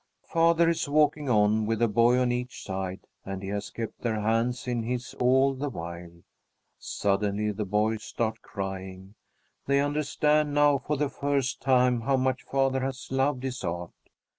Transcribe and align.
Father 0.25 0.67
is 0.67 0.89
walking 0.89 1.29
on, 1.29 1.67
with 1.67 1.79
a 1.79 1.87
boy 1.87 2.17
on 2.17 2.31
each 2.31 2.63
side, 2.63 3.01
and 3.23 3.43
he 3.43 3.49
has 3.49 3.69
kept 3.69 4.01
their 4.01 4.19
hands 4.19 4.67
in 4.67 4.81
his 4.81 5.13
all 5.19 5.53
the 5.53 5.69
while. 5.69 6.23
Suddenly 6.79 7.51
the 7.51 7.65
boys 7.65 8.01
start 8.03 8.41
crying. 8.41 9.13
They 9.67 9.79
understand 9.79 10.55
now 10.55 10.79
for 10.79 10.97
the 10.97 11.07
first 11.09 11.61
time 11.61 12.01
how 12.01 12.17
much 12.17 12.41
father 12.41 12.79
has 12.79 13.11
loved 13.11 13.43
his 13.43 13.63
art. 13.63 13.91